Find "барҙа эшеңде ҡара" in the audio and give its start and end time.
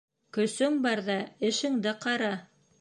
0.85-2.35